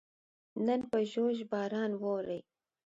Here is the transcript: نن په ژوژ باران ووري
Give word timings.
نن 0.65 0.79
په 0.91 0.97
ژوژ 1.11 1.37
باران 1.51 1.91
ووري 2.01 2.39